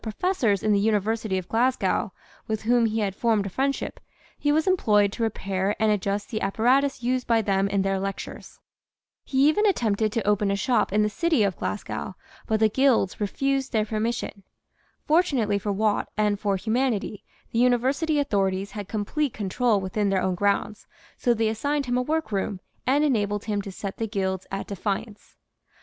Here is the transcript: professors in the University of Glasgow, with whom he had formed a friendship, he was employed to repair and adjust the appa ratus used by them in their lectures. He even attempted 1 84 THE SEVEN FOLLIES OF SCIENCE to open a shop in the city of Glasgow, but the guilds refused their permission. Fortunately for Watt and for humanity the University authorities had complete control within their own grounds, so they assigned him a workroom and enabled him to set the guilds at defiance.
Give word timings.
professors 0.03 0.63
in 0.63 0.71
the 0.71 0.79
University 0.79 1.37
of 1.37 1.47
Glasgow, 1.47 2.11
with 2.47 2.63
whom 2.63 2.87
he 2.87 3.01
had 3.01 3.13
formed 3.15 3.45
a 3.45 3.49
friendship, 3.49 3.99
he 4.35 4.51
was 4.51 4.65
employed 4.65 5.11
to 5.11 5.21
repair 5.21 5.75
and 5.79 5.91
adjust 5.91 6.31
the 6.31 6.41
appa 6.41 6.63
ratus 6.63 7.03
used 7.03 7.27
by 7.27 7.39
them 7.43 7.67
in 7.67 7.83
their 7.83 7.99
lectures. 7.99 8.59
He 9.23 9.47
even 9.47 9.67
attempted 9.67 10.05
1 10.15 10.17
84 10.17 10.17
THE 10.17 10.17
SEVEN 10.17 10.17
FOLLIES 10.17 10.17
OF 10.17 10.17
SCIENCE 10.17 10.25
to 10.25 10.29
open 10.31 10.51
a 10.51 10.55
shop 10.55 10.93
in 10.93 11.03
the 11.03 11.09
city 11.37 11.43
of 11.43 11.55
Glasgow, 11.55 12.15
but 12.47 12.59
the 12.59 12.69
guilds 12.69 13.21
refused 13.21 13.71
their 13.73 13.85
permission. 13.85 14.43
Fortunately 15.05 15.59
for 15.59 15.71
Watt 15.71 16.09
and 16.17 16.39
for 16.39 16.55
humanity 16.57 17.23
the 17.51 17.59
University 17.59 18.17
authorities 18.17 18.71
had 18.71 18.87
complete 18.87 19.33
control 19.35 19.79
within 19.79 20.09
their 20.09 20.23
own 20.23 20.33
grounds, 20.33 20.87
so 21.15 21.35
they 21.35 21.47
assigned 21.47 21.85
him 21.85 21.97
a 21.97 22.01
workroom 22.01 22.59
and 22.87 23.03
enabled 23.03 23.45
him 23.45 23.61
to 23.61 23.71
set 23.71 23.97
the 23.97 24.07
guilds 24.07 24.47
at 24.51 24.65
defiance. 24.65 25.35